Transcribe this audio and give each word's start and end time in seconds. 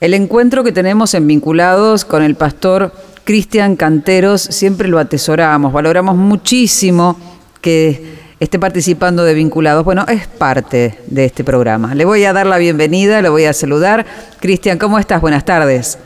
El 0.00 0.14
encuentro 0.14 0.62
que 0.62 0.70
tenemos 0.70 1.12
en 1.14 1.26
Vinculados 1.26 2.04
con 2.04 2.22
el 2.22 2.36
pastor 2.36 2.92
Cristian 3.24 3.74
Canteros 3.74 4.40
siempre 4.40 4.86
lo 4.86 5.00
atesoramos, 5.00 5.72
valoramos 5.72 6.16
muchísimo 6.16 7.18
que 7.60 8.16
esté 8.38 8.60
participando 8.60 9.24
de 9.24 9.34
Vinculados. 9.34 9.84
Bueno, 9.84 10.04
es 10.06 10.28
parte 10.28 11.00
de 11.08 11.24
este 11.24 11.42
programa. 11.42 11.96
Le 11.96 12.04
voy 12.04 12.24
a 12.24 12.32
dar 12.32 12.46
la 12.46 12.58
bienvenida, 12.58 13.20
le 13.22 13.28
voy 13.28 13.46
a 13.46 13.52
saludar. 13.52 14.06
Cristian, 14.38 14.78
¿cómo 14.78 15.00
estás? 15.00 15.20
Buenas 15.20 15.44
tardes. 15.44 15.98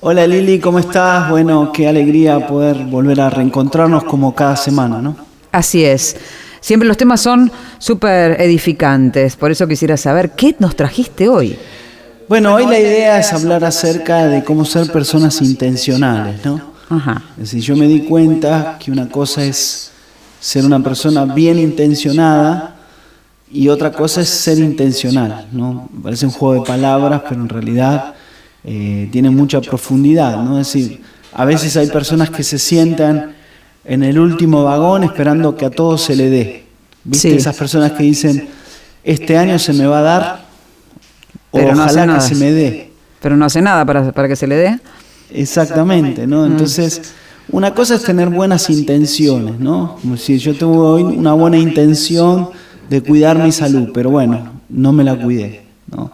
Hola 0.00 0.26
Lili, 0.26 0.58
¿cómo 0.58 0.80
estás? 0.80 1.30
Bueno, 1.30 1.70
qué 1.72 1.86
alegría 1.86 2.44
poder 2.44 2.86
volver 2.86 3.20
a 3.20 3.30
reencontrarnos 3.30 4.02
como 4.02 4.34
cada 4.34 4.56
semana, 4.56 5.00
¿no? 5.00 5.16
Así 5.52 5.84
es. 5.84 6.16
Siempre 6.60 6.88
los 6.88 6.96
temas 6.96 7.20
son 7.20 7.52
súper 7.78 8.40
edificantes, 8.40 9.36
por 9.36 9.52
eso 9.52 9.68
quisiera 9.68 9.96
saber, 9.96 10.32
¿qué 10.32 10.56
nos 10.58 10.74
trajiste 10.74 11.28
hoy? 11.28 11.56
Bueno, 12.28 12.54
hoy 12.54 12.66
la 12.66 12.78
idea 12.78 13.18
es 13.18 13.32
hablar 13.32 13.64
acerca 13.64 14.26
de 14.26 14.44
cómo 14.44 14.66
ser 14.66 14.92
personas 14.92 15.40
intencionales, 15.40 16.44
¿no? 16.44 16.60
Ajá. 16.90 17.22
Es 17.38 17.52
decir, 17.52 17.60
yo 17.62 17.74
me 17.74 17.86
di 17.86 18.00
cuenta 18.00 18.76
que 18.78 18.90
una 18.90 19.08
cosa 19.08 19.42
es 19.44 19.92
ser 20.38 20.66
una 20.66 20.78
persona 20.80 21.24
bien 21.24 21.58
intencionada 21.58 22.76
y 23.50 23.68
otra 23.68 23.92
cosa 23.92 24.20
es 24.20 24.28
ser 24.28 24.58
intencional, 24.58 25.46
¿no? 25.52 25.88
Parece 26.02 26.26
un 26.26 26.32
juego 26.32 26.62
de 26.62 26.66
palabras, 26.68 27.22
pero 27.26 27.40
en 27.40 27.48
realidad 27.48 28.12
eh, 28.62 29.08
tiene 29.10 29.30
mucha 29.30 29.62
profundidad, 29.62 30.42
¿no? 30.42 30.60
Es 30.60 30.70
decir, 30.70 31.00
a 31.32 31.46
veces 31.46 31.78
hay 31.78 31.86
personas 31.86 32.28
que 32.28 32.42
se 32.42 32.58
sientan 32.58 33.36
en 33.86 34.02
el 34.02 34.18
último 34.18 34.64
vagón 34.64 35.02
esperando 35.02 35.56
que 35.56 35.64
a 35.64 35.70
todos 35.70 36.02
se 36.02 36.14
le 36.14 36.28
dé. 36.28 36.66
¿Viste? 37.04 37.34
Esas 37.34 37.56
personas 37.56 37.92
que 37.92 38.02
dicen, 38.02 38.48
este 39.02 39.38
año 39.38 39.58
se 39.58 39.72
me 39.72 39.86
va 39.86 40.00
a 40.00 40.02
dar 40.02 40.47
pero 41.52 41.74
no 41.74 41.82
hace 41.82 42.06
nada. 42.06 42.18
que 42.18 42.24
se 42.24 42.34
me 42.34 42.52
dé. 42.52 42.90
Pero 43.20 43.36
no 43.36 43.44
hace 43.44 43.60
nada 43.60 43.84
para, 43.84 44.12
para 44.12 44.28
que 44.28 44.36
se 44.36 44.46
le 44.46 44.56
dé. 44.56 44.78
Exactamente, 45.30 46.26
¿no? 46.26 46.46
Entonces, 46.46 47.14
una 47.50 47.74
cosa 47.74 47.94
es 47.94 48.02
tener 48.02 48.28
buenas 48.28 48.70
intenciones, 48.70 49.58
¿no? 49.58 49.96
Como 50.00 50.16
si 50.16 50.38
yo 50.38 50.54
tengo 50.56 50.92
hoy 50.92 51.02
una 51.02 51.32
buena 51.32 51.58
intención 51.58 52.50
de 52.88 53.02
cuidar 53.02 53.38
mi 53.38 53.52
salud, 53.52 53.90
pero 53.92 54.10
bueno, 54.10 54.60
no 54.68 54.92
me 54.92 55.04
la 55.04 55.16
cuidé, 55.16 55.62
¿no? 55.90 56.10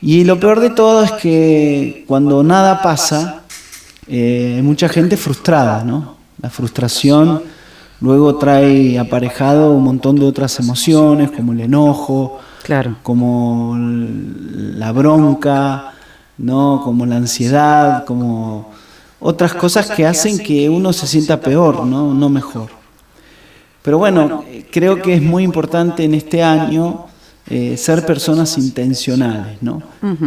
Y 0.00 0.24
lo 0.24 0.38
peor 0.38 0.60
de 0.60 0.70
todo 0.70 1.02
es 1.02 1.12
que 1.12 2.04
cuando 2.06 2.42
nada 2.42 2.82
pasa, 2.82 3.42
eh, 4.06 4.54
hay 4.56 4.62
mucha 4.62 4.88
gente 4.88 5.16
frustrada, 5.16 5.82
¿no? 5.82 6.16
La 6.42 6.50
frustración 6.50 7.42
luego 8.00 8.36
trae 8.36 8.98
aparejado 8.98 9.72
un 9.72 9.82
montón 9.82 10.16
de 10.16 10.26
otras 10.26 10.60
emociones, 10.60 11.30
como 11.30 11.52
el 11.52 11.60
enojo, 11.62 12.38
Claro. 12.64 12.96
Como 13.02 13.76
la 13.78 14.90
bronca, 14.90 15.92
¿no? 16.38 16.80
Como 16.82 17.04
la 17.04 17.16
ansiedad, 17.16 18.04
como 18.06 18.72
otras 19.20 19.52
cosas 19.52 19.90
que 19.90 20.06
hacen 20.06 20.38
que 20.38 20.68
uno 20.70 20.92
se 20.94 21.06
sienta 21.06 21.38
peor, 21.38 21.84
¿no? 21.84 22.14
No 22.14 22.28
mejor. 22.30 22.70
Pero 23.82 23.98
bueno, 23.98 24.44
creo 24.72 25.00
que 25.02 25.12
es 25.12 25.22
muy 25.22 25.44
importante 25.44 26.04
en 26.04 26.14
este 26.14 26.42
año 26.42 27.04
eh, 27.50 27.76
ser 27.76 28.06
personas 28.06 28.56
intencionales, 28.56 29.58
¿no? 29.60 29.82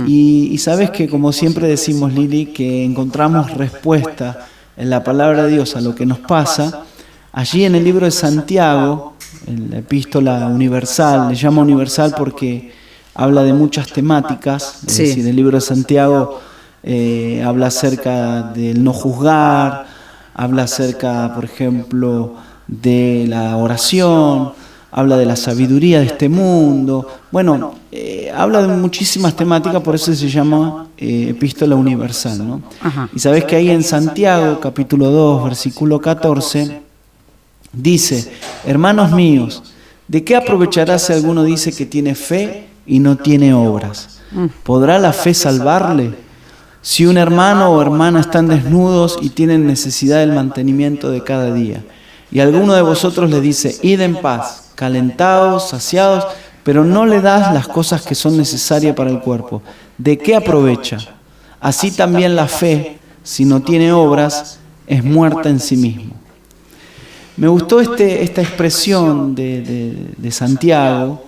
y, 0.06 0.50
y, 0.52 0.58
sabes 0.60 0.92
que, 0.92 1.10
como 1.10 1.32
siempre 1.32 1.68
decimos, 1.68 2.14
Lili, 2.14 2.46
que 2.46 2.86
encontramos 2.86 3.52
respuesta 3.58 4.46
en 4.78 4.92
la 4.92 5.04
palabra 5.04 5.46
de 5.46 5.54
Dios 5.54 5.76
a 5.76 5.82
lo 5.82 5.96
que 5.96 6.06
nos 6.06 6.20
pasa, 6.20 6.84
allí 7.32 7.66
en 7.66 7.74
el 7.74 7.84
libro 7.84 8.06
de 8.06 8.12
Santiago, 8.12 9.17
la 9.48 9.78
epístola 9.80 10.48
universal, 10.48 11.30
le 11.30 11.36
llama 11.36 11.62
universal 11.62 12.14
porque 12.18 12.72
habla 13.16 13.44
de 13.44 13.54
muchas 13.54 13.88
temáticas, 13.92 14.82
es 14.88 14.98
decir, 14.98 15.28
el 15.28 15.36
libro 15.36 15.58
de 15.58 15.62
Santiago 15.62 16.40
eh, 16.84 17.44
habla 17.46 17.68
acerca 17.68 18.44
del 18.44 18.84
no 18.84 18.94
juzgar, 18.94 19.88
habla 20.34 20.64
acerca, 20.64 21.34
por 21.34 21.46
ejemplo, 21.46 22.36
de 22.68 23.26
la 23.28 23.58
oración, 23.58 24.54
habla 24.92 25.18
de 25.18 25.26
la 25.26 25.36
sabiduría 25.36 26.00
de 26.00 26.06
este 26.06 26.30
mundo, 26.30 27.08
bueno, 27.32 27.76
eh, 27.92 28.32
habla 28.36 28.62
de 28.62 28.68
muchísimas 28.68 29.36
temáticas, 29.36 29.82
por 29.82 29.96
eso 29.96 30.14
se 30.14 30.30
llama 30.30 30.88
eh, 30.98 31.28
epístola 31.30 31.76
universal. 31.76 32.48
¿no? 32.48 32.62
Y 33.14 33.20
sabes 33.20 33.46
que 33.46 33.56
ahí 33.56 33.70
en 33.70 33.84
Santiago, 33.84 34.60
capítulo 34.60 35.10
2, 35.10 35.44
versículo 35.44 36.00
14, 36.00 36.87
Dice, 37.74 38.32
hermanos 38.66 39.12
míos, 39.12 39.64
¿de 40.08 40.24
qué 40.24 40.36
aprovechará 40.36 40.98
si 41.00 41.14
alguno 41.14 41.44
dice 41.44 41.74
que 41.74 41.86
tiene 41.86 42.16
fe 42.16 42.68
y 42.86 43.00
no 43.00 43.18
tiene 43.18 43.54
obras? 43.54 44.20
¿Podrá 44.64 45.00
la 45.00 45.14
fe 45.14 45.34
salvarle? 45.34 46.14
Si 46.82 47.06
un 47.06 47.18
hermano 47.18 47.70
o 47.70 47.82
hermana 47.82 48.22
están 48.22 48.48
desnudos 48.48 49.18
y 49.22 49.30
tienen 49.30 49.68
necesidad 49.68 50.20
del 50.20 50.34
mantenimiento 50.34 51.12
de 51.12 51.24
cada 51.24 51.54
día, 51.54 51.84
y 52.32 52.40
alguno 52.40 52.74
de 52.74 52.82
vosotros 52.82 53.30
le 53.30 53.42
dice, 53.42 53.78
id 53.82 54.02
en 54.02 54.22
paz, 54.22 54.72
calentados, 54.76 55.70
saciados, 55.70 56.26
pero 56.64 56.84
no 56.84 57.06
le 57.06 57.22
das 57.22 57.54
las 57.54 57.68
cosas 57.68 58.02
que 58.02 58.16
son 58.16 58.38
necesarias 58.38 58.96
para 58.96 59.10
el 59.10 59.20
cuerpo, 59.20 59.62
¿de 59.98 60.18
qué 60.18 60.36
aprovecha? 60.36 60.98
Así 61.60 61.92
también 61.92 62.36
la 62.36 62.48
fe, 62.48 63.00
si 63.24 63.46
no 63.46 63.62
tiene 63.62 63.92
obras, 63.94 64.60
es 64.86 65.04
muerta 65.04 65.50
en 65.50 65.60
sí 65.60 65.78
mismo. 65.78 66.14
Me 67.38 67.48
gustó 67.48 67.80
este, 67.80 68.24
esta 68.24 68.42
expresión 68.42 69.36
de, 69.36 70.30
Santiago, 70.32 71.24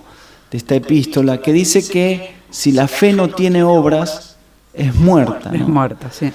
de 0.50 0.58
esta 0.58 0.74
epístola, 0.74 1.40
que 1.40 1.52
dice 1.52 1.88
que 1.88 2.34
si 2.50 2.72
la 2.72 2.88
fe 2.88 3.12
no 3.12 3.30
tiene 3.30 3.62
obras, 3.62 4.36
es 4.74 4.92
muerta. 4.94 5.50
Es 5.54 5.66
muerta, 5.66 6.10
sí. 6.10 6.32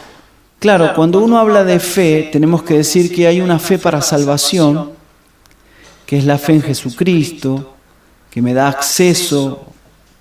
Claro, 0.59 0.93
cuando 0.95 1.19
uno 1.19 1.37
habla 1.37 1.65
de 1.65 1.79
fe, 1.79 2.29
tenemos 2.31 2.63
que 2.63 2.75
decir 2.75 3.13
que 3.13 3.27
hay 3.27 3.41
una 3.41 3.59
fe 3.59 3.77
para 3.77 4.01
salvación, 4.01 4.91
que 6.05 6.17
es 6.17 6.25
la 6.25 6.37
fe 6.37 6.53
en 6.53 6.61
Jesucristo, 6.61 7.75
que 8.31 8.41
me 8.41 8.53
da 8.53 8.69
acceso 8.69 9.65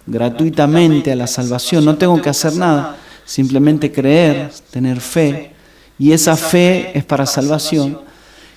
gratuitamente 0.04 1.12
a 1.12 1.16
la 1.16 1.28
salvación. 1.28 1.84
No 1.84 1.96
tengo 1.96 2.20
que 2.20 2.28
hacer 2.28 2.54
nada, 2.56 2.96
simplemente 3.24 3.92
creer, 3.92 4.50
tener 4.72 5.00
fe. 5.00 5.52
Y 5.96 6.10
esa 6.10 6.36
fe 6.36 6.90
es 6.98 7.04
para 7.04 7.24
salvación. 7.24 8.03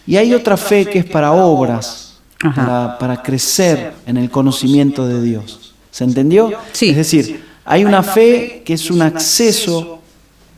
Y 0.07 0.15
hay 0.15 0.33
otra 0.33 0.55
fe 0.55 0.85
que 0.85 0.99
es 0.99 1.05
para 1.05 1.33
obras, 1.33 2.19
para, 2.39 3.21
crecer 3.21 3.93
en 4.05 4.15
el 4.15 4.31
conocimiento 4.31 5.05
de 5.05 5.21
Dios. 5.21 5.75
¿Se 5.91 6.05
entendió? 6.05 6.51
Sí. 6.71 6.89
Es 6.89 6.95
decir, 6.95 7.43
hay 7.65 7.83
una 7.83 8.01
fe 8.01 8.63
que 8.65 8.73
es 8.73 8.89
un 8.89 9.01
acceso 9.01 9.99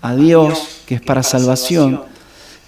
a 0.01 0.15
Dios, 0.15 0.83
que 0.85 0.95
es 0.95 1.01
para 1.01 1.23
salvación, 1.23 2.01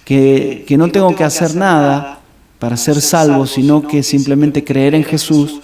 que, 0.04 0.64
que 0.66 0.76
no 0.76 0.90
tengo 0.90 1.14
que 1.14 1.22
hacer 1.22 1.54
nada 1.54 2.18
para 2.58 2.76
ser 2.76 3.00
salvo, 3.00 3.46
sino 3.46 3.86
que 3.86 4.02
simplemente 4.02 4.64
creer 4.64 4.96
en 4.96 5.04
Jesús. 5.04 5.60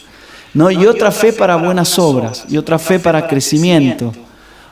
¿no? 0.55 0.71
Y 0.71 0.87
otra 0.87 1.11
fe 1.11 1.33
para 1.33 1.57
buenas 1.57 1.99
obras, 1.99 2.45
y 2.49 2.57
otra 2.57 2.79
fe 2.79 3.01
para 3.01 3.27
crecimiento, 3.27 4.13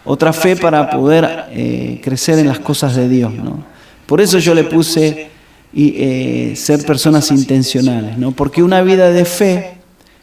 otra 0.05 0.33
fe 0.33 0.55
para 0.55 0.91
poder 0.91 1.47
eh, 1.51 2.01
crecer 2.05 2.39
en 2.39 2.49
las 2.49 2.61
cosas 2.61 2.95
de 2.95 3.09
Dios. 3.09 3.33
¿no? 3.33 3.65
Por 4.07 4.21
eso 4.21 4.39
yo 4.39 4.55
le 4.55 4.65
puse 4.65 5.31
y 5.77 5.93
eh, 5.99 6.57
ser 6.57 6.87
personas 6.87 7.31
intencionales, 7.31 8.17
¿no? 8.17 8.33
Porque 8.33 8.63
una 8.63 8.81
vida 8.81 9.11
de 9.11 9.27
fe 9.27 9.77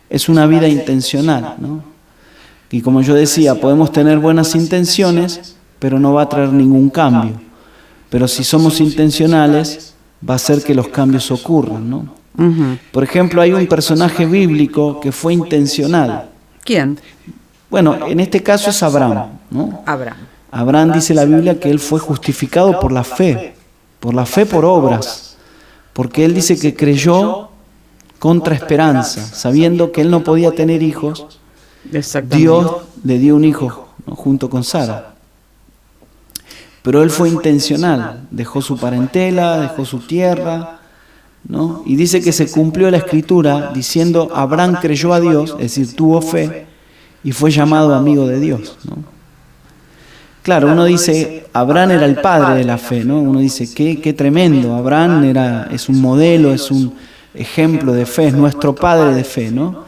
es 0.10 0.28
una 0.28 0.48
vida 0.48 0.68
intencional, 0.68 1.58
¿no? 1.60 1.84
Y 2.72 2.82
como 2.82 3.04
yo 3.04 3.14
decía, 3.14 3.54
podemos 3.54 3.92
tener 3.92 4.18
buenas 4.18 4.56
intenciones, 4.56 5.56
pero 5.78 6.00
no 6.00 6.12
va 6.12 6.24
a 6.24 6.30
traer 6.30 6.52
ningún 6.52 6.90
cambio. 6.90 7.40
Pero 8.10 8.28
si 8.28 8.44
somos 8.44 8.80
intencionales, 8.80 9.94
va 10.28 10.34
a 10.34 10.38
hacer 10.38 10.64
que 10.64 10.74
los 10.74 10.88
cambios 10.88 11.30
ocurran, 11.30 11.88
¿no? 11.88 12.16
Por 12.92 13.04
ejemplo, 13.04 13.40
hay 13.40 13.54
un 13.54 13.68
personaje 13.68 14.26
bíblico 14.26 15.00
que 15.00 15.12
fue 15.12 15.36
intencional. 15.36 16.32
¿Quién? 16.64 16.98
Bueno, 17.70 18.08
en 18.08 18.20
este 18.20 18.42
caso 18.42 18.72
es 18.72 18.82
Abraham, 18.82 19.28
¿no? 19.52 19.84
Abraham. 19.86 20.18
Abraham 20.50 20.94
dice 20.94 21.14
la 21.14 21.26
Biblia 21.26 21.60
que 21.60 21.70
él 21.70 21.78
fue 21.78 22.00
justificado 22.00 22.80
por 22.80 22.92
la 22.92 23.04
fe, 23.04 23.54
por 24.00 24.16
la 24.16 24.26
fe 24.26 24.48
por 24.48 24.66
obras 24.66 25.33
porque 25.94 26.26
él 26.26 26.34
dice 26.34 26.60
que 26.60 26.76
creyó 26.76 27.50
contra 28.20 28.56
esperanza, 28.56 29.22
sabiendo 29.22 29.92
que 29.92 30.02
él 30.02 30.10
no 30.10 30.24
podía 30.24 30.52
tener 30.52 30.82
hijos, 30.82 31.40
Dios 32.30 32.78
le 33.04 33.20
dio 33.20 33.36
un 33.36 33.46
hijo 33.46 33.90
junto 34.08 34.50
con 34.50 34.64
Sara. 34.64 35.16
Pero 36.82 37.02
él 37.02 37.10
fue 37.10 37.30
intencional, 37.30 38.28
dejó 38.32 38.62
su 38.62 38.78
parentela, 38.78 39.60
dejó 39.60 39.86
su 39.86 40.00
tierra, 40.00 40.80
¿no? 41.48 41.84
y 41.86 41.96
dice 41.96 42.22
que 42.22 42.32
se 42.32 42.50
cumplió 42.50 42.90
la 42.92 42.98
escritura 42.98 43.72
diciendo, 43.74 44.30
Abraham 44.34 44.78
creyó 44.82 45.14
a 45.14 45.20
Dios, 45.20 45.52
es 45.60 45.76
decir, 45.76 45.96
tuvo 45.96 46.22
fe, 46.22 46.66
y 47.24 47.32
fue 47.32 47.52
llamado 47.52 47.94
amigo 47.94 48.28
de 48.28 48.40
Dios. 48.40 48.78
¿no? 48.86 48.98
Claro, 50.44 50.74
uno 50.74 50.84
dice, 50.84 51.46
Abraham 51.54 51.92
era 51.92 52.06
el 52.06 52.16
padre 52.16 52.56
de 52.56 52.66
la 52.66 52.78
fe, 52.78 53.06
¿no? 53.06 53.20
Uno 53.20 53.40
dice, 53.40 53.74
qué, 53.74 54.02
qué 54.02 54.12
tremendo, 54.12 54.76
Abraham 54.76 55.24
era, 55.24 55.70
es 55.72 55.88
un 55.88 56.02
modelo, 56.02 56.54
es 56.54 56.70
un 56.70 56.94
ejemplo 57.34 57.94
de 57.94 58.06
fe, 58.06 58.28
es 58.28 58.34
nuestro 58.34 58.76
padre 58.76 59.16
de 59.16 59.24
fe, 59.24 59.52
¿no? 59.52 59.86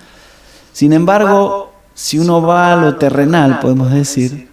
Sin 0.71 0.93
embargo, 0.93 1.73
si 1.93 2.19
uno 2.19 2.41
va 2.41 2.71
a 2.71 2.75
lo 2.77 2.95
terrenal, 2.95 3.59
podemos 3.59 3.91
decir, 3.91 4.47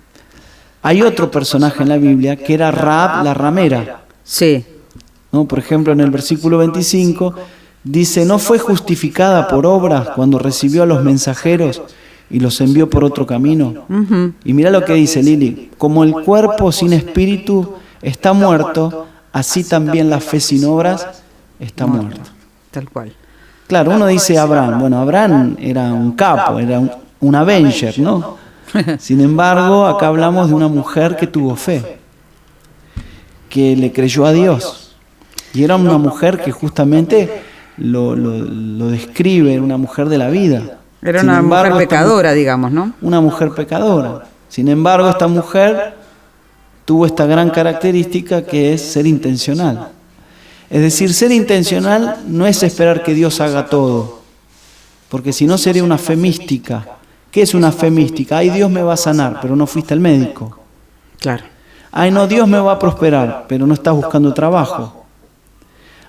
Hay 0.82 1.02
otro 1.02 1.31
personaje 1.31 1.84
en 1.84 1.88
la 1.88 1.96
Biblia 1.96 2.34
que 2.34 2.54
era 2.54 2.72
Raab 2.72 3.25
la 3.25 3.34
ramera. 3.34 4.02
Sí. 4.25 4.64
¿no? 5.31 5.46
Por 5.46 5.60
ejemplo, 5.60 5.93
en 5.93 6.00
el 6.00 6.10
versículo 6.10 6.58
25 6.58 7.34
dice, 7.84 8.25
¿no 8.25 8.40
fue 8.40 8.58
justificada 8.58 9.46
por 9.46 9.66
obras 9.66 10.08
cuando 10.10 10.40
recibió 10.40 10.82
a 10.82 10.87
los 10.87 11.04
mensajeros 11.04 11.82
y 12.32 12.40
los 12.40 12.61
envió 12.61 12.90
por 12.90 13.05
otro 13.05 13.26
camino? 13.26 13.87
Y 14.44 14.52
mira 14.52 14.70
lo 14.70 14.84
que 14.84 14.94
dice 14.94 15.23
Lili, 15.23 15.70
como 15.79 16.02
el 16.02 16.12
cuerpo 16.12 16.73
sin 16.73 16.93
espíritu 16.93 17.75
está 18.00 18.32
muerto, 18.32 19.06
así 19.32 19.62
también 19.62 20.11
la 20.11 20.20
fe 20.20 20.40
sin 20.40 20.64
obras 20.64 21.23
está 21.61 21.87
muerta. 21.87 22.20
Tal 22.70 22.88
cual. 22.88 23.12
Claro, 23.69 23.93
uno 23.93 24.06
dice 24.06 24.38
Abraham, 24.38 24.81
bueno, 24.81 24.99
Abraham 24.99 25.56
era 25.61 25.93
un 25.93 26.12
capo, 26.12 26.58
era 26.58 26.81
un, 26.81 26.90
un 27.20 27.34
Avenger, 27.34 27.99
¿no? 28.00 28.37
Sin 28.99 29.20
embargo, 29.20 29.87
acá 29.87 30.08
hablamos 30.08 30.49
de 30.49 30.55
una 30.55 30.69
mujer 30.69 31.17
que 31.17 31.26
tuvo 31.26 31.56
fe, 31.56 31.99
que 33.49 33.76
le 33.76 33.93
creyó 33.93 34.26
a 34.26 34.32
Dios. 34.32 34.94
Y 35.55 35.64
era 35.64 35.76
una 35.76 35.99
mujer 35.99 36.40
que 36.40 36.50
justamente 36.50 37.43
lo, 37.76 38.17
lo, 38.17 38.90
describe, 38.90 39.61
una 39.61 39.76
mujer 39.76 40.08
de 40.08 40.19
la 40.19 40.28
vida. 40.31 40.78
Era 41.02 41.22
una 41.22 41.43
mujer 41.43 41.76
pecadora, 41.76 42.32
digamos, 42.32 42.70
¿no? 42.70 42.93
Una 43.02 43.20
mujer 43.20 43.50
pecadora. 43.50 44.25
Sin 44.49 44.69
embargo, 44.69 45.08
esta 45.08 45.26
mujer 45.26 45.94
tuvo 46.84 47.06
esta 47.06 47.26
gran 47.26 47.50
característica 47.50 48.43
que 48.43 48.75
es 48.75 48.82
ser 48.82 49.06
intencional. 49.06 49.88
Es 50.70 50.81
decir, 50.81 51.12
ser 51.12 51.32
intencional 51.32 52.19
no 52.26 52.46
es 52.46 52.62
esperar 52.62 53.02
que 53.02 53.14
Dios 53.14 53.40
haga 53.40 53.66
todo, 53.66 54.20
porque 55.08 55.32
si 55.32 55.46
no 55.46 55.58
sería 55.58 55.84
una 55.84 55.99
fe 55.99 56.16
mística. 56.16 56.87
¿Qué 57.31 57.40
es 57.43 57.54
una 57.54 57.72
fe 57.72 57.90
mística? 57.90 58.38
Ay, 58.38 58.50
Dios 58.50 58.70
me 58.70 58.82
va 58.82 58.93
a 58.93 58.96
sanar, 58.99 59.38
pero 59.40 59.56
no 59.56 59.66
fuiste 59.66 59.94
al 59.94 60.00
médico. 60.00 60.58
Claro. 61.19 61.44
Ay, 61.90 62.10
no, 62.10 62.26
Dios 62.26 62.46
me 62.46 62.58
va 62.58 62.72
a 62.72 62.78
prosperar, 62.78 63.46
pero 63.49 63.66
no 63.66 63.72
estás 63.72 63.94
buscando 63.94 64.34
trabajo. 64.34 65.04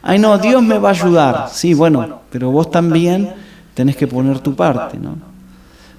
Ay, 0.01 0.19
no, 0.19 0.37
Dios 0.37 0.61
me 0.61 0.77
va 0.77 0.89
a 0.89 0.91
ayudar. 0.91 1.49
Sí, 1.49 1.73
bueno, 1.73 2.19
pero 2.29 2.51
vos 2.51 2.69
también 2.69 3.33
tenés 3.73 3.95
que 3.95 4.07
poner 4.07 4.39
tu 4.39 4.55
parte, 4.55 4.97
¿no? 4.97 5.15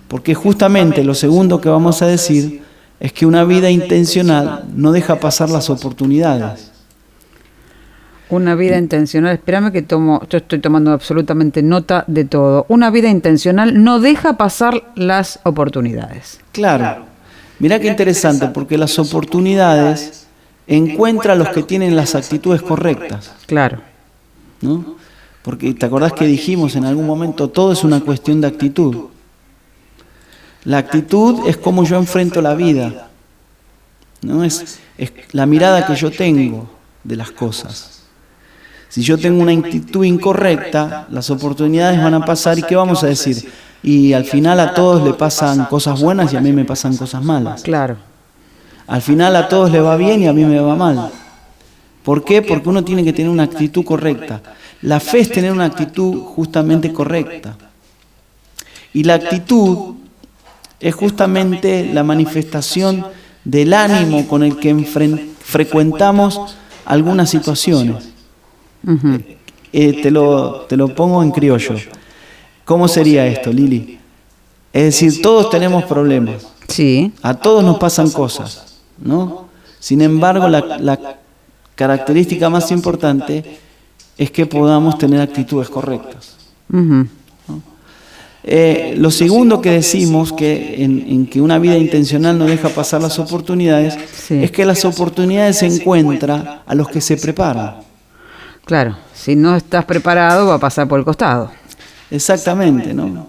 Porque 0.09 0.35
justamente 0.35 1.03
lo 1.03 1.15
segundo 1.15 1.61
que 1.61 1.69
vamos 1.69 2.03
a 2.03 2.07
decir 2.07 2.63
es 3.01 3.13
que 3.13 3.27
una 3.27 3.45
vida 3.45 3.71
intencional 3.71 4.65
no 4.75 4.93
deja 4.93 5.19
pasar 5.21 5.51
las 5.51 5.71
oportunidades. 5.71 6.71
Una 8.31 8.55
vida 8.55 8.79
intencional, 8.79 9.35
espérame 9.35 9.71
que 9.71 9.83
tomo, 9.83 10.23
yo 10.31 10.39
estoy 10.39 10.59
tomando 10.59 10.93
absolutamente 10.93 11.63
nota 11.63 12.05
de 12.07 12.25
todo. 12.25 12.65
Una 12.69 12.91
vida 12.91 13.09
intencional 13.09 13.83
no 13.83 14.01
deja 14.01 14.37
pasar 14.37 14.83
las 14.95 15.41
oportunidades. 15.45 16.41
Claro. 16.53 17.05
Mira 17.59 17.79
qué 17.79 17.89
interesante, 17.89 18.49
porque 18.49 18.79
las 18.79 18.99
oportunidades 18.99 20.27
encuentran 20.67 21.41
a 21.41 21.45
los 21.45 21.49
que 21.51 21.63
tienen 21.63 21.95
las 21.95 22.15
actitudes 22.15 22.63
correctas. 22.63 23.33
Claro. 23.47 23.81
¿No? 24.61 24.97
Porque 25.45 25.75
te 25.75 25.85
acordás 25.85 26.15
que 26.15 26.27
dijimos 26.27 26.75
en 26.75 26.87
algún 26.87 27.07
momento, 27.07 27.51
todo 27.51 27.71
es 27.71 27.85
una 27.85 28.01
cuestión 28.01 28.41
de 28.41 28.47
actitud. 28.47 29.09
La 30.65 30.79
actitud 30.79 31.47
es 31.47 31.59
como 31.59 31.85
yo 31.85 31.97
enfrento 31.97 32.41
la 32.41 32.55
vida. 32.55 33.09
¿no? 34.23 34.43
Es, 34.43 34.79
es 34.97 35.13
la 35.33 35.45
mirada 35.45 35.87
que 35.87 35.95
yo 35.95 36.11
tengo 36.11 36.67
de 37.05 37.17
las 37.17 37.31
cosas. 37.31 38.05
Si 38.89 39.03
yo 39.03 39.19
tengo 39.19 39.43
una 39.43 39.53
actitud 39.53 40.03
incorrecta, 40.05 41.07
las 41.11 41.29
oportunidades 41.29 42.03
van 42.03 42.15
a 42.15 42.25
pasar 42.25 42.59
y 42.59 42.63
¿qué 42.63 42.75
vamos 42.75 43.05
a 43.05 43.09
decir? 43.09 43.53
Y 43.83 44.15
al 44.15 44.25
final 44.25 44.59
a 44.61 44.73
todos 44.73 45.05
le 45.05 45.13
pasan 45.13 45.67
cosas 45.67 46.01
buenas 46.01 46.33
y 46.33 46.39
a 46.39 46.41
mí 46.41 46.53
me 46.53 46.65
pasan 46.65 46.97
cosas 46.97 47.23
malas. 47.23 47.63
Claro. 47.63 47.99
Al 48.87 49.03
final 49.03 49.37
a 49.37 49.47
todos 49.47 49.71
le 49.71 49.81
va 49.81 49.99
bien 49.99 50.23
y 50.23 50.27
a 50.27 50.33
mí 50.33 50.45
me 50.47 50.59
va 50.59 50.75
mal. 50.75 51.11
¿Por 52.03 52.25
qué? 52.25 52.41
Porque 52.41 52.69
uno 52.69 52.83
tiene 52.83 53.05
que 53.05 53.13
tener 53.13 53.31
una 53.31 53.43
actitud 53.43 53.85
correcta. 53.85 54.41
La 54.85 55.01
fe 55.01 55.21
es 55.21 55.31
tener 55.31 55.51
una 55.51 55.65
actitud 55.65 56.21
justamente 56.23 56.93
correcta. 56.93 57.57
Y 58.93 59.05
la 59.05 59.15
actitud 59.15 59.95
es 60.79 60.95
justamente 60.95 61.91
la 61.93 62.05
manifestación 62.05 63.07
del 63.45 63.73
ánimo 63.73 64.29
con 64.29 64.43
el 64.43 64.59
que 64.59 64.75
frecuentamos 65.41 66.55
algunas 66.85 67.31
situaciones. 67.31 68.11
Eh, 69.73 70.03
te, 70.03 70.11
lo, 70.11 70.67
te 70.69 70.77
lo 70.77 70.95
pongo 70.95 71.23
en 71.23 71.31
criollo. 71.31 71.77
¿Cómo 72.67 72.87
sería 72.87 73.27
esto, 73.27 73.51
Lili? 73.51 73.99
Es 74.71 74.85
decir, 74.85 75.23
todos 75.23 75.49
tenemos 75.49 75.85
problemas. 75.85 76.47
Sí. 76.69 77.11
A 77.23 77.33
todos 77.33 77.65
nos 77.65 77.79
pasan 77.79 78.11
cosas, 78.11 78.81
¿no? 78.99 79.49
Sin 79.81 80.03
embargo, 80.03 80.47
la, 80.47 81.19
característica 81.75 82.51
más 82.51 82.71
importante 82.71 83.59
es 84.17 84.31
que 84.31 84.47
podamos 84.47 84.99
tener 84.99 85.21
actitudes 85.21 85.69
correctas. 85.69 86.37
Eh, 88.47 88.95
lo 88.99 89.11
segundo 89.11 89.63
que 89.63 89.71
decimos 89.71 90.33
que 90.33 90.83
en, 90.85 91.27
que 91.27 91.41
una 91.41 91.59
vida 91.59 91.79
intencional 91.79 92.39
no 92.39 92.45
deja 92.45 92.69
pasar 92.69 93.01
las 93.01 93.19
oportunidades 93.19 93.97
es 94.31 94.51
que 94.51 94.67
las 94.67 94.85
oportunidades 94.85 95.59
se 95.59 95.67
encuentran 95.67 96.61
a 96.67 96.75
los 96.75 96.89
que 96.89 97.01
se 97.01 97.17
preparan. 97.17 97.77
Claro, 98.67 98.97
si 99.15 99.35
no 99.35 99.57
estás 99.57 99.85
preparado 99.85 100.49
va 100.49 100.55
a 100.55 100.59
pasar 100.59 100.87
por 100.87 100.99
el 100.99 101.05
costado. 101.05 101.51
Exactamente, 102.11 102.93
¿no? 102.93 103.29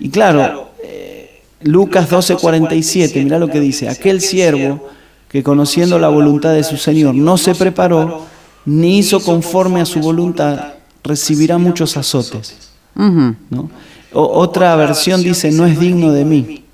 Y 0.00 0.10
claro, 0.10 0.70
eh, 0.82 1.42
Lucas 1.62 2.10
12:47, 2.10 3.22
mira 3.22 3.38
lo 3.38 3.48
que 3.48 3.60
dice, 3.60 3.88
aquel 3.88 4.20
siervo 4.20 4.88
que 5.28 5.42
conociendo 5.42 5.98
la 5.98 6.08
voluntad 6.08 6.52
de 6.52 6.64
su 6.64 6.76
Señor 6.76 7.14
no 7.14 7.38
se 7.38 7.54
preparó, 7.54 8.26
ni 8.64 8.98
hizo 8.98 9.20
conforme 9.20 9.80
a 9.80 9.86
su 9.86 10.00
voluntad, 10.00 10.74
recibirá 11.02 11.58
muchos 11.58 11.96
azotes. 11.96 12.70
¿no? 12.94 13.70
otra 14.12 14.76
versión 14.76 15.22
dice, 15.22 15.50
no 15.50 15.66
es 15.66 15.80
digno 15.80 16.12
de 16.12 16.24
mí. 16.24 16.64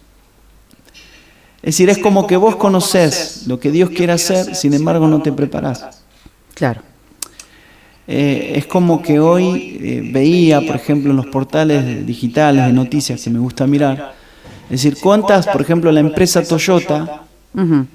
Es 1.63 1.75
decir, 1.75 1.91
es 1.91 1.99
como 1.99 2.27
que 2.27 2.37
vos 2.37 2.57
conocés 2.57 3.45
lo 3.47 3.61
que 3.61 3.71
Dios 3.71 3.91
quiere 3.91 4.13
hacer, 4.13 4.55
sin 4.55 4.75
embargo 4.75 5.07
no 5.07 5.23
te 5.23 5.33
preparás. 5.33 6.03
Claro. 6.55 6.83
Eh, 8.07 8.55
es 8.57 8.67
como 8.67 9.03
que 9.03 9.21
hoy 9.21 9.79
eh, 9.81 10.11
veía, 10.13 10.61
por 10.61 10.77
ejemplo, 10.77 11.11
en 11.11 11.17
los 11.17 11.27
portales 11.27 12.07
digitales 12.07 12.67
de 12.67 12.73
noticias 12.73 13.23
que 13.23 13.31
me 13.31 13.39
gusta 13.39 13.67
mirar, 13.67 14.15
es 14.65 14.83
decir, 14.83 14.99
cuántas, 15.01 15.47
por 15.47 15.63
ejemplo, 15.63 15.91
la 15.91 16.01
empresa 16.01 16.43
Toyota 16.43 17.23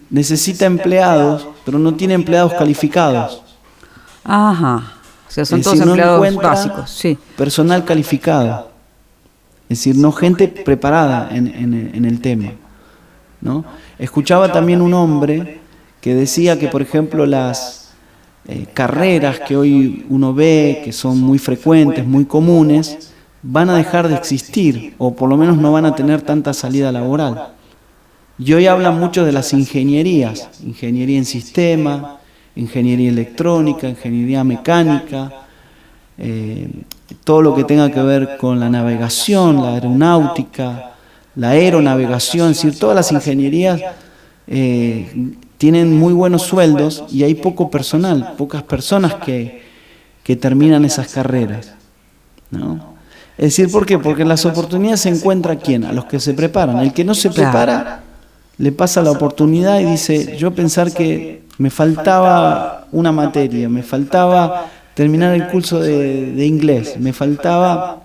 necesita 0.09 0.65
empleados, 0.65 1.47
pero 1.63 1.79
no 1.79 1.93
tiene 1.93 2.15
empleados 2.15 2.53
calificados. 2.53 3.42
Ajá. 4.23 4.93
O 5.27 5.31
sea, 5.31 5.45
son 5.45 5.61
todos 5.61 5.79
empleados 5.79 6.35
básicos, 6.35 6.89
sí. 6.89 7.17
Personal 7.35 7.83
calificado. 7.85 8.71
Es 9.69 9.79
decir, 9.79 9.97
no 9.97 10.11
gente 10.11 10.47
preparada 10.47 11.29
en, 11.31 11.47
en 11.47 12.05
el 12.05 12.21
tema. 12.21 12.51
¿no? 13.43 13.65
Escuchaba 13.99 14.51
también 14.51 14.81
un 14.81 14.93
hombre 14.93 15.59
que 16.01 16.15
decía 16.15 16.57
que, 16.57 16.67
por 16.67 16.81
ejemplo, 16.81 17.25
las 17.25 17.91
eh, 18.47 18.65
carreras 18.73 19.39
que 19.41 19.55
hoy 19.55 20.05
uno 20.09 20.33
ve, 20.33 20.81
que 20.83 20.91
son 20.91 21.19
muy 21.19 21.37
frecuentes, 21.37 22.05
muy 22.05 22.25
comunes, 22.25 23.11
van 23.41 23.69
a 23.69 23.75
dejar 23.75 24.07
de 24.07 24.15
existir 24.15 24.95
o 24.97 25.13
por 25.13 25.29
lo 25.29 25.37
menos 25.37 25.57
no 25.57 25.71
van 25.71 25.85
a 25.85 25.95
tener 25.95 26.21
tanta 26.21 26.53
salida 26.53 26.91
laboral. 26.91 27.49
Y 28.39 28.53
hoy 28.53 28.67
hablan 28.67 28.99
mucho 28.99 29.25
de 29.25 29.31
las 29.31 29.53
ingenierías, 29.53 30.49
ingeniería 30.65 31.17
en 31.17 31.25
sistema, 31.25 32.19
ingeniería 32.55 33.09
electrónica, 33.09 33.87
ingeniería 33.87 34.43
mecánica, 34.43 35.31
eh, 36.17 36.69
todo 37.23 37.41
lo 37.41 37.55
que 37.55 37.63
tenga 37.63 37.91
que 37.91 38.01
ver 38.01 38.37
con 38.37 38.59
la 38.59 38.69
navegación, 38.69 39.61
la 39.61 39.73
aeronáutica, 39.73 40.91
la 41.35 41.49
aeronavegación, 41.49 42.51
es 42.51 42.61
decir, 42.61 42.79
todas 42.79 42.95
las 42.95 43.11
ingenierías 43.11 43.81
eh, 44.47 45.33
tienen 45.57 45.97
muy 45.97 46.13
buenos 46.13 46.43
sueldos 46.43 47.05
y 47.09 47.23
hay 47.23 47.35
poco 47.35 47.71
personal, 47.71 48.33
pocas 48.37 48.63
personas 48.63 49.15
que, 49.15 49.63
terminan 50.39 50.85
esas 50.85 51.09
carreras. 51.09 51.73
¿no? 52.49 52.93
Es 53.37 53.45
decir, 53.45 53.71
¿por 53.71 53.85
qué? 53.85 53.97
Porque 53.97 54.23
las 54.23 54.45
oportunidades 54.45 55.01
se 55.01 55.09
encuentra 55.09 55.53
a 55.53 55.55
quién? 55.57 55.83
A 55.83 55.91
los 55.91 56.05
que 56.05 56.19
se 56.19 56.33
preparan. 56.33 56.79
El 56.79 56.93
que 56.93 57.03
no 57.03 57.13
se 57.13 57.29
prepara 57.29 58.03
le 58.57 58.71
pasa 58.71 59.01
la 59.01 59.11
oportunidad 59.11 59.79
y 59.79 59.85
dice, 59.85 60.37
yo 60.37 60.53
pensar 60.53 60.93
que 60.93 61.42
me 61.63 61.69
faltaba 61.69 62.87
una 62.91 63.13
materia, 63.13 63.69
me 63.69 63.83
faltaba 63.83 64.69
terminar 64.93 65.33
el 65.33 65.47
curso 65.47 65.79
de, 65.79 66.45
inglés, 66.45 66.95
me 66.99 67.13
faltaba 67.13 68.03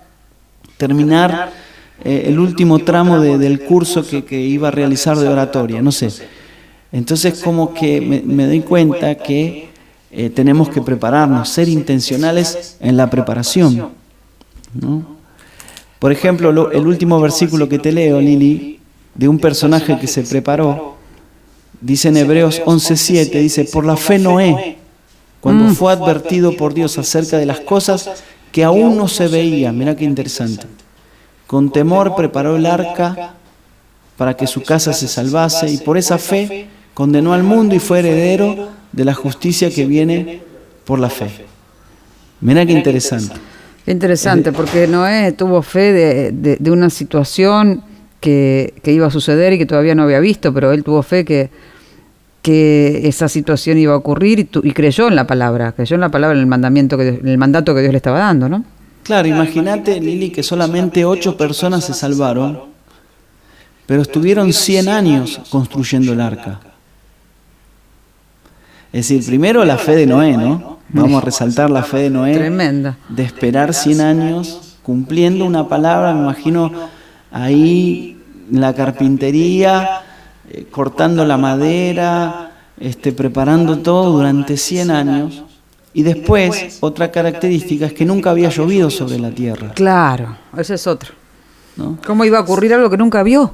terminar 0.77 1.51
eh, 2.05 2.27
el 2.27 2.39
último 2.39 2.79
tramo 2.79 3.19
del 3.19 3.65
curso 3.65 4.07
que, 4.07 4.25
que 4.25 4.39
iba 4.41 4.69
a 4.69 4.71
realizar 4.71 5.17
de 5.17 5.27
oratoria, 5.27 5.83
no 5.83 5.91
sé. 5.91 6.09
Entonces 6.93 7.43
como 7.43 7.75
que 7.75 8.01
me, 8.01 8.47
doy 8.47 8.61
cuenta 8.61 9.17
que 9.17 9.71
eh, 10.13 10.31
tenemos 10.31 10.69
que 10.69 10.81
prepararnos, 10.81 11.49
ser 11.49 11.69
intencionales 11.69 12.77
en 12.79 12.97
la 12.97 13.11
preparación. 13.11 13.89
Por 15.99 16.13
ejemplo, 16.13 16.71
el 16.71 16.87
último 16.87 17.21
versículo 17.21 17.69
que 17.69 17.81
te 17.81 17.91
leo, 17.91 18.21
Lili, 18.21 18.79
de 19.17 19.27
un 19.27 19.41
personaje 19.41 19.99
que 19.99 20.07
se 20.07 20.23
preparó, 20.23 20.98
Dice 21.81 22.09
en 22.09 22.17
Hebreos 22.17 22.61
11:7, 22.65 23.31
dice, 23.41 23.65
por 23.65 23.85
la 23.85 23.97
fe 23.97 24.19
Noé, 24.19 24.79
cuando 25.41 25.65
mm. 25.65 25.75
fue 25.75 25.93
advertido 25.93 26.57
por 26.57 26.75
Dios 26.75 26.99
acerca 26.99 27.39
de 27.39 27.47
las 27.47 27.61
cosas 27.61 28.11
que 28.51 28.65
aún 28.65 28.97
no 28.97 29.09
se 29.09 29.29
veían, 29.29 29.79
mira 29.79 29.95
qué 29.95 30.05
interesante, 30.05 30.67
con 31.47 31.71
temor 31.71 32.17
preparó 32.17 32.57
el 32.57 32.67
arca 32.67 33.35
para 34.17 34.37
que 34.37 34.47
su 34.47 34.63
casa 34.63 34.93
se 34.93 35.07
salvase 35.07 35.71
y 35.71 35.79
por 35.79 35.97
esa 35.97 36.19
fe 36.19 36.67
condenó 36.95 37.33
al 37.33 37.45
mundo 37.45 37.77
y 37.77 37.79
fue 37.79 38.01
heredero 38.01 38.69
de 38.91 39.05
la 39.05 39.15
justicia 39.15 39.71
que 39.71 39.87
viene 39.87 40.43
por 40.85 40.99
la 40.99 41.09
fe. 41.09 41.31
Mira 42.41 42.67
qué 42.67 42.73
interesante. 42.73 43.35
Qué 43.85 43.93
interesante, 43.93 44.53
porque 44.53 44.87
Noé 44.87 45.33
tuvo 45.33 45.63
fe 45.63 45.93
de, 46.33 46.71
una 46.71 46.91
situación 46.91 47.83
que, 48.21 48.75
iba 48.85 49.07
a 49.07 49.11
suceder 49.11 49.53
y 49.53 49.59
que 49.59 49.67
todavía 49.67 49.95
no 49.95 50.03
había 50.03 50.21
visto, 50.21 50.53
pero 50.53 50.73
él 50.73 50.85
tuvo 50.85 51.03
fe 51.03 51.25
que, 51.25 51.51
que 52.43 53.09
esa 53.09 53.29
situación 53.29 53.79
iba 53.79 53.95
a 53.95 53.97
ocurrir 53.97 54.49
y, 54.63 54.73
creyó 54.73 55.09
en 55.09 55.17
la 55.17 55.27
palabra, 55.27 55.73
creyó 55.73 55.95
en 55.95 56.01
la 56.01 56.11
palabra, 56.11 56.37
en 56.37 56.41
el, 56.41 56.47
mandamiento 56.47 56.97
que, 56.97 57.09
en 57.09 57.29
el 57.29 57.39
mandato 57.39 57.75
que 57.75 57.81
Dios 57.81 57.93
le 57.93 57.99
estaba 57.99 58.19
dando, 58.19 58.49
¿no? 58.49 58.65
Claro, 59.03 59.29
imagínate, 59.29 60.01
Lili, 60.01 60.31
que 60.31 60.43
solamente 60.43 61.05
ocho 61.05 61.37
personas 61.37 61.85
se 61.85 61.95
salvaron, 61.95 62.61
pero 63.87 64.03
estuvieron 64.03 64.53
100 64.53 64.89
años 64.89 65.41
construyendo 65.51 66.13
el 66.13 66.21
arca. 66.21 66.61
Es 68.93 69.09
decir, 69.09 69.25
primero 69.25 69.65
la 69.65 69.79
fe 69.79 69.97
de 69.97 70.07
Noé, 70.07 70.37
¿no? 70.37 70.79
Vamos 70.91 71.23
a 71.23 71.25
resaltar 71.25 71.71
la 71.71 71.83
fe 71.83 71.99
de 71.99 72.11
Noé. 72.11 72.35
Tremenda. 72.35 72.99
De 73.09 73.23
esperar 73.23 73.73
100 73.73 74.01
años 74.01 74.77
cumpliendo 74.83 75.45
una 75.45 75.69
palabra, 75.69 76.15
me 76.15 76.21
imagino 76.21 76.73
ahí 77.31 78.17
en 78.51 78.61
la 78.61 78.75
carpintería, 78.75 80.03
eh, 80.51 80.67
cortando 80.71 81.25
la 81.25 81.37
madera, 81.37 82.53
este, 82.79 83.13
preparando 83.13 83.79
todo 83.79 84.13
durante 84.13 84.57
100 84.57 84.91
años. 84.91 85.45
Y 85.95 86.03
después, 86.03 86.79
otra 86.81 87.11
característica 87.11 87.87
es 87.87 87.93
que 87.93 88.05
nunca 88.05 88.31
había 88.31 88.51
llovido 88.51 88.91
sobre 88.91 89.19
la 89.19 89.31
tierra. 89.31 89.73
Claro, 89.75 90.37
ese 90.57 90.75
es 90.75 90.87
otro. 90.87 91.15
¿No? 91.77 91.99
¿Cómo 92.07 92.25
iba 92.25 92.39
a 92.39 92.43
ocurrir 92.43 92.75
algo 92.75 92.91
que 92.91 92.97
nunca 92.97 93.23
vio? 93.23 93.53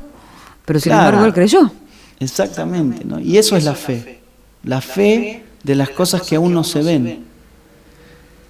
Pero 0.65 0.81
sin 0.81 0.93
embargo 0.93 1.25
él 1.25 1.35
creyó. 1.35 1.71
Exactamente, 2.19 3.05
¿no? 3.05 3.21
Y 3.21 3.37
eso 3.39 3.57
es 3.57 3.65
la 3.65 3.75
fe 3.75 4.25
la 4.65 4.81
fe 4.81 5.45
de 5.63 5.75
las 5.75 5.91
cosas 5.91 6.23
que 6.23 6.37
aún 6.37 6.53
no 6.53 6.65
se 6.65 6.83
ven. 6.83 7.25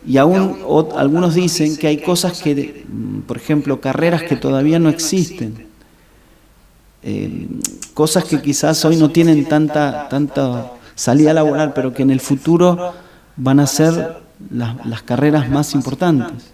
Y 0.06 0.18
aún 0.18 0.58
algunos 0.96 1.34
dicen 1.34 1.76
que 1.76 1.86
hay 1.86 1.98
cosas 1.98 2.42
que, 2.42 2.84
por 3.26 3.36
ejemplo, 3.36 3.80
carreras 3.80 4.22
que 4.22 4.36
todavía 4.36 4.78
no 4.78 4.88
existen, 4.88 5.66
eh, 7.02 7.48
cosas 7.94 8.24
que 8.24 8.40
quizás 8.40 8.84
hoy 8.84 8.96
no 8.96 9.10
tienen 9.10 9.44
tanta, 9.46 10.08
tanta 10.08 10.72
salida 10.94 11.32
laboral, 11.32 11.72
pero 11.74 11.92
que 11.92 12.02
en 12.02 12.10
el 12.10 12.20
futuro 12.20 12.92
van 13.36 13.60
a 13.60 13.66
ser 13.66 14.18
las, 14.50 15.02
carreras 15.02 15.48
más 15.50 15.74
importantes. 15.74 16.50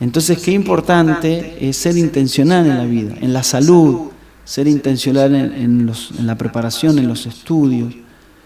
Entonces, 0.00 0.38
qué 0.38 0.52
importante 0.52 1.68
es 1.68 1.76
ser 1.76 1.96
intencional 1.96 2.66
en 2.66 2.78
la 2.78 2.84
vida, 2.84 3.14
en 3.20 3.32
la 3.32 3.42
salud, 3.42 4.10
ser 4.44 4.66
intencional 4.68 5.34
en, 5.34 5.90
la 6.24 6.38
preparación, 6.38 6.98
en 6.98 7.08
los 7.08 7.26
estudios, 7.26 7.94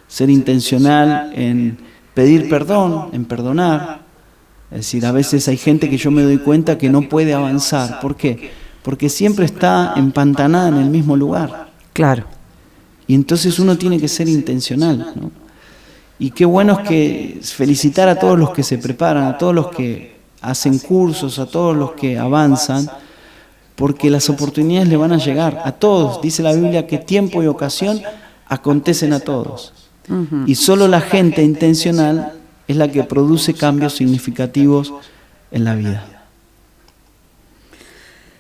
ser 0.09 0.31
intencional 0.31 1.33
en 1.35 1.79
pedir 2.15 2.49
perdón, 2.49 3.11
en 3.13 3.25
perdonar. 3.25 4.03
Es 4.71 4.79
decir, 4.79 5.05
a 5.05 5.13
veces 5.13 5.49
hay 5.49 5.57
gente 5.57 5.91
que 5.91 5.99
yo 5.99 6.11
me 6.11 6.23
doy 6.23 6.39
cuenta 6.39 6.79
que 6.79 6.89
no 6.89 7.03
puede 7.09 7.35
avanzar. 7.35 8.01
¿Por 8.01 8.17
qué? 8.17 8.51
Porque 8.83 9.09
siempre 9.09 9.45
está 9.45 9.95
empantanada 9.97 10.69
en 10.69 10.77
el 10.77 10.91
mismo 10.91 11.17
lugar. 11.17 11.71
Claro. 11.93 12.25
Y 13.07 13.15
entonces 13.15 13.59
uno 13.59 13.77
tiene 13.77 14.01
que 14.01 14.09
ser 14.09 14.29
intencional. 14.29 15.13
Y 16.19 16.31
qué 16.31 16.45
bueno 16.45 16.79
es 16.81 16.89
que 16.89 17.41
felicitar 17.43 18.09
a 18.09 18.19
todos 18.19 18.39
los 18.39 18.51
que 18.51 18.63
se 18.63 18.79
preparan, 18.79 19.25
a 19.25 19.37
todos 19.37 19.55
los 19.55 19.69
que 19.69 20.17
hacen 20.41 20.79
cursos, 20.79 21.39
a 21.39 21.47
todos 21.47 21.77
los 21.77 21.93
que 21.93 22.19
avanzan 22.19 22.89
porque 23.75 24.11
las 24.11 24.31
oportunidades 24.31 24.89
le 24.89 24.97
van 24.97 25.13
a 25.13 25.19
llegar 25.19 25.61
a 25.65 25.73
todos. 25.73 26.21
Dice 26.23 26.43
la 26.43 26.53
Biblia 26.53 26.87
que 26.87 26.99
tiempo 26.99 27.43
y 27.43 27.47
ocasión 27.47 28.01
acontecen 28.47 29.13
a 29.13 29.21
todos. 29.21 29.73
Y 30.47 30.57
solo 30.57 30.89
la 30.89 31.01
gente 31.01 31.43
intencional 31.43 32.33
es 32.69 32.77
la 32.77 32.91
que 32.91 33.05
produce 33.05 33.55
cambios 33.55 33.95
significativos 33.95 34.93
en 35.51 35.65
la 35.65 35.75
vida. 35.75 36.05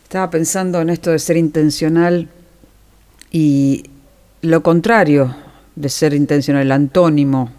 Estaba 0.02 0.28
pensando 0.30 0.80
en 0.80 0.90
esto 0.90 1.10
de 1.10 1.18
ser 1.18 1.36
intencional 1.36 2.28
y 3.30 3.84
lo 4.42 4.62
contrario 4.62 5.34
de 5.76 5.88
ser 5.88 6.12
intencional, 6.14 6.62
el 6.62 6.72
antónimo 6.72 7.50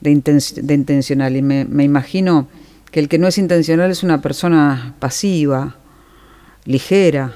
de, 0.00 0.10
intencional. 0.10 1.34
Y 1.34 1.42
me 1.42 1.84
imagino 1.84 2.46
que 2.90 3.00
el 3.00 3.08
que 3.08 3.18
no 3.18 3.28
es 3.28 3.38
intencional 3.38 3.90
es 3.90 4.02
una 4.02 4.20
persona 4.20 4.94
pasiva, 4.98 5.76
ligera, 6.64 7.34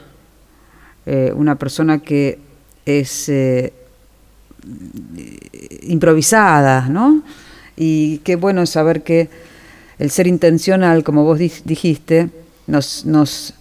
eh, 1.07 1.33
una 1.35 1.57
persona 1.57 2.01
que 2.01 2.39
es 2.87 3.29
eh, 3.29 3.73
improvisada, 5.83 6.89
¿no? 6.89 7.23
Y 7.77 8.19
qué 8.19 8.37
bueno 8.37 8.67
saber 8.67 9.03
que 9.03 9.29
el 9.99 10.11
ser 10.11 10.27
intencional, 10.27 11.05
como 11.05 11.25
vos 11.25 11.39
dijiste, 11.39 12.31
nos, 12.67 13.05
nos 13.05 13.55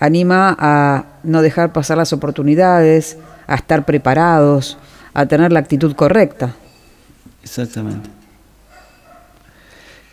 anima 0.00 0.56
a 0.58 1.04
no 1.22 1.42
dejar 1.42 1.72
pasar 1.72 1.96
las 1.96 2.12
oportunidades, 2.12 3.18
a 3.46 3.54
estar 3.56 3.84
preparados, 3.84 4.78
a 5.14 5.26
tener 5.26 5.52
la 5.52 5.60
actitud 5.60 5.94
correcta. 5.94 6.54
Exactamente. 7.42 8.10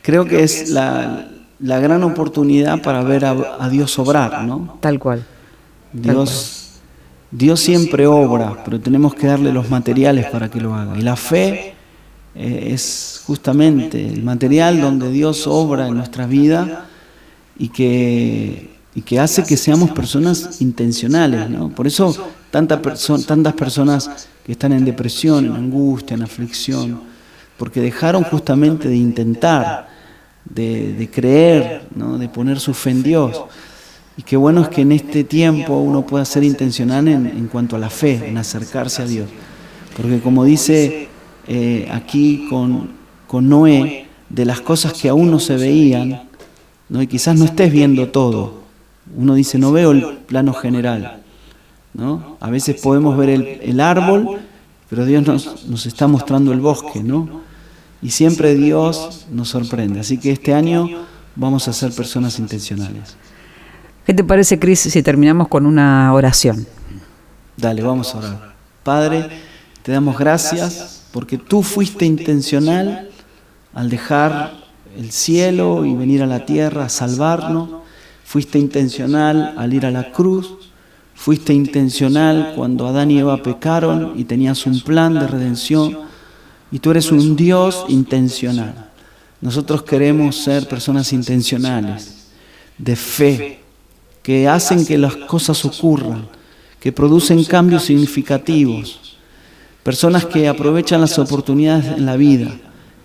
Creo 0.02 0.26
que 0.26 0.44
es 0.44 0.70
la, 0.70 1.28
la 1.60 1.80
gran 1.80 2.04
oportunidad 2.04 2.82
para 2.82 3.04
ver 3.04 3.26
a, 3.26 3.70
Dios 3.70 3.98
obrar, 4.00 4.44
¿no? 4.44 4.78
Tal 4.82 5.00
cual. 5.00 5.26
Dios, 5.94 6.63
Dios 7.36 7.60
siempre 7.60 8.06
obra, 8.06 8.64
pero 8.64 8.80
tenemos 8.80 9.16
que 9.16 9.26
darle 9.26 9.52
los 9.52 9.70
materiales 9.70 10.28
para 10.28 10.52
que 10.52 10.62
lo 10.62 10.76
haga. 10.76 10.98
Y 10.98 11.02
la 11.02 11.16
fe 11.16 11.74
eh, 12.36 12.70
es 12.72 13.24
justamente 13.26 14.08
el 14.08 14.22
material 14.22 14.80
donde 14.80 15.12
Dios 15.12 15.48
obra 15.48 15.88
en 15.88 15.96
nuestra 15.96 16.28
vida 16.28 16.86
y 17.58 17.70
que, 17.70 18.70
y 18.94 19.02
que 19.02 19.20
hace 19.20 19.44
que 19.44 19.58
seamos 19.58 19.90
personas 19.92 20.62
intencionales, 20.62 21.50
¿no? 21.50 21.70
Por 21.70 21.88
eso 21.88 22.16
tantas 22.52 23.54
personas 23.54 24.28
que 24.46 24.52
están 24.52 24.74
en 24.74 24.86
depresión, 24.86 25.46
en 25.46 25.54
angustia, 25.54 26.14
en 26.14 26.22
aflicción, 26.22 27.02
porque 27.58 27.82
dejaron 27.82 28.24
justamente 28.24 28.88
de 28.88 28.96
intentar 28.96 29.90
de, 30.46 31.10
creer, 31.12 31.88
¿no? 31.96 32.20
de 32.20 32.30
poner 32.30 32.60
su 32.60 32.74
fe 32.76 32.92
en 32.92 33.02
Dios. 33.02 33.42
Y 34.18 34.22
qué 34.22 34.38
bueno 34.38 34.62
es 34.62 34.70
que 34.70 34.82
en 34.82 34.92
este 34.92 35.24
tiempo 35.24 35.78
uno 35.78 36.06
pueda 36.06 36.24
ser 36.26 36.44
intencional 36.44 37.08
en, 37.08 37.48
cuanto 37.52 37.76
a 37.76 37.80
la 37.80 37.90
fe, 37.90 38.28
en 38.28 38.38
acercarse 38.38 39.02
a 39.02 39.06
Dios. 39.06 39.28
Porque 39.98 40.20
como 40.20 40.44
dice 40.44 41.08
eh, 41.48 41.90
aquí 41.92 42.48
con, 42.50 42.92
Noé, 43.32 44.06
de 44.30 44.46
las 44.46 44.62
cosas 44.62 44.94
que 44.94 45.10
aún 45.10 45.32
no 45.32 45.40
se 45.40 45.58
veían, 45.58 46.24
¿no? 46.90 47.02
y 47.02 47.08
quizás 47.08 47.38
no 47.38 47.46
estés 47.46 47.72
viendo 47.72 48.10
todo. 48.10 48.62
Uno 49.18 49.34
dice, 49.34 49.58
no 49.58 49.72
veo 49.72 49.92
el 49.92 50.18
plano 50.28 50.54
general. 50.54 51.24
¿no? 51.94 52.38
A 52.40 52.50
veces 52.52 52.80
podemos 52.82 53.18
ver 53.18 53.30
el, 53.30 53.60
el 53.64 53.80
árbol, 53.80 54.40
pero 54.90 55.06
Dios 55.06 55.26
nos, 55.26 55.66
nos 55.66 55.86
está 55.88 56.08
mostrando 56.08 56.52
el 56.52 56.60
bosque, 56.60 57.04
¿no? 57.04 57.42
Y 58.04 58.10
siempre 58.10 58.54
Dios 58.54 59.26
nos 59.32 59.50
sorprende. 59.50 60.00
Así 60.02 60.18
que 60.18 60.32
este 60.32 60.54
año 60.54 60.88
vamos 61.36 61.68
a 61.68 61.74
ser 61.74 61.92
personas 61.94 62.38
intencionales. 62.38 63.16
¿Qué 64.06 64.14
te 64.14 64.24
parece, 64.26 64.60
Cris, 64.60 64.82
si 64.82 65.02
terminamos 65.02 65.48
con 65.48 65.66
una 65.66 66.14
oración? 66.14 66.68
Dale, 67.56 67.82
vamos 67.82 68.14
a 68.14 68.18
orar. 68.18 68.54
Padre, 68.84 69.30
te 69.82 69.94
damos 69.94 70.18
gracias 70.18 71.06
porque 71.14 71.38
tú 71.38 71.64
fuiste 71.64 72.06
intencional 72.06 73.10
al 73.74 73.90
dejar 73.90 74.52
el 74.98 75.12
cielo 75.12 75.86
y 75.86 75.96
venir 75.96 76.22
a 76.22 76.26
la 76.26 76.46
tierra 76.46 76.86
a 76.86 76.90
salvarnos. 76.90 77.70
Fuiste 78.26 78.60
intencional 78.60 79.54
al 79.58 79.74
ir 79.74 79.86
a 79.86 79.92
la 79.92 80.12
cruz. 80.12 80.54
Fuiste 81.16 81.54
intencional 81.54 82.54
cuando 82.58 82.88
Adán 82.88 83.10
y 83.10 83.20
Eva 83.20 83.42
pecaron 83.42 84.20
y 84.20 84.26
tenías 84.26 84.66
un 84.66 84.82
plan 84.82 85.14
de 85.14 85.28
redención 85.28 85.98
y 86.74 86.80
tú 86.80 86.92
eres 86.92 87.10
un 87.10 87.38
Dios 87.38 87.86
intencional. 87.88 88.90
Nosotros 89.40 89.84
queremos 89.84 90.44
ser 90.44 90.68
personas 90.68 91.14
intencionales, 91.14 92.26
de 92.78 92.96
fe, 92.98 93.63
que 94.24 94.48
hacen 94.48 94.86
que 94.86 94.98
las 94.98 95.16
cosas 95.16 95.64
ocurran, 95.66 96.28
que 96.80 96.92
producen 96.92 97.44
cambios 97.44 97.84
significativos. 97.84 99.18
Personas 99.84 100.26
que 100.26 100.48
aprovechan 100.48 101.02
las 101.02 101.20
oportunidades 101.20 101.98
en 101.98 102.06
la 102.06 102.16
vida, 102.16 102.50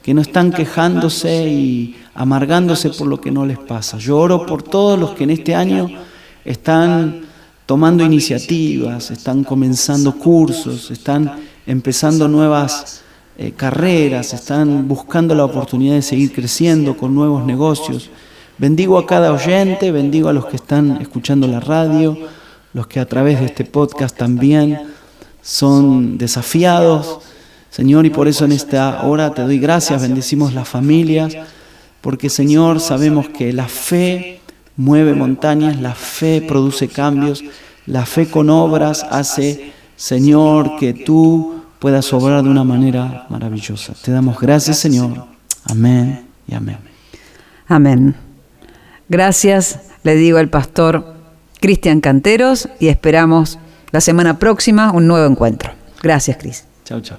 que 0.02 0.14
no 0.14 0.22
están 0.22 0.52
quejándose 0.52 1.48
y 1.48 1.96
amargándose 2.14 2.90
por 2.90 3.08
lo 3.08 3.20
que 3.20 3.32
no 3.32 3.44
les 3.44 3.58
pasa. 3.58 3.98
Yo 3.98 4.16
oro 4.16 4.46
por 4.46 4.62
todos 4.62 4.98
los 4.98 5.10
que 5.10 5.24
en 5.24 5.30
este 5.30 5.56
año 5.56 5.90
están 6.44 7.22
tomando 7.66 8.04
iniciativas, 8.04 9.10
están 9.10 9.44
comenzando 9.44 10.16
cursos, 10.16 10.90
están 10.90 11.40
empezando 11.66 12.28
nuevas 12.28 13.02
eh, 13.36 13.52
carreras, 13.56 14.32
están 14.32 14.88
buscando 14.88 15.34
la 15.34 15.44
oportunidad 15.44 15.96
de 15.96 16.02
seguir 16.02 16.32
creciendo 16.32 16.96
con 16.96 17.14
nuevos 17.14 17.44
negocios. 17.44 18.08
Bendigo 18.58 18.98
a 18.98 19.06
cada 19.06 19.32
oyente, 19.32 19.92
bendigo 19.92 20.28
a 20.28 20.32
los 20.32 20.46
que 20.46 20.56
están 20.56 21.00
escuchando 21.00 21.46
la 21.46 21.60
radio, 21.60 22.18
los 22.74 22.88
que 22.88 22.98
a 22.98 23.06
través 23.06 23.38
de 23.38 23.46
este 23.46 23.64
podcast 23.64 24.16
también 24.16 24.80
son 25.40 26.18
desafiados. 26.18 27.20
Señor, 27.70 28.04
y 28.04 28.10
por 28.10 28.26
eso 28.26 28.44
en 28.46 28.50
esta 28.50 29.02
hora 29.06 29.32
te 29.32 29.42
doy 29.42 29.60
gracias, 29.60 30.02
bendecimos 30.02 30.54
las 30.54 30.68
familias, 30.68 31.36
porque 32.00 32.28
Señor, 32.28 32.80
sabemos 32.80 33.28
que 33.28 33.52
la 33.52 33.68
fe 33.68 34.40
mueve 34.76 35.14
montañas, 35.14 35.80
la 35.80 35.94
fe 35.94 36.40
produce 36.40 36.88
cambios, 36.88 37.44
la 37.86 38.06
fe 38.06 38.28
con 38.28 38.50
obras 38.50 39.06
hace, 39.08 39.72
Señor, 39.94 40.76
que 40.80 40.94
tú 40.94 41.62
puedas 41.78 42.12
obrar 42.12 42.42
de 42.42 42.48
una 42.48 42.64
manera 42.64 43.26
maravillosa. 43.28 43.94
Te 44.02 44.10
damos 44.10 44.40
gracias, 44.40 44.78
Señor. 44.78 45.26
Amén 45.64 46.26
y 46.48 46.54
amén. 46.54 46.78
Amén. 47.68 48.27
Gracias, 49.08 49.80
le 50.02 50.14
digo 50.14 50.38
al 50.38 50.48
pastor 50.48 51.14
Cristian 51.60 52.00
Canteros 52.00 52.68
y 52.78 52.88
esperamos 52.88 53.58
la 53.90 54.00
semana 54.00 54.38
próxima 54.38 54.92
un 54.92 55.06
nuevo 55.06 55.26
encuentro. 55.26 55.72
Gracias, 56.02 56.36
Cris. 56.36 56.64
Chao, 56.84 57.00
chao. 57.00 57.18